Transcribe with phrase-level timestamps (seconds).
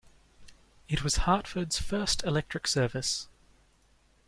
[0.89, 3.27] It was Hartford's first electric service.